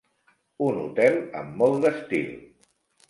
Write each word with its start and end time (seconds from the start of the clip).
Un 0.67 0.79
hotel 0.85 1.19
amb 1.41 1.55
molt 1.63 1.85
d'estil. 1.85 2.33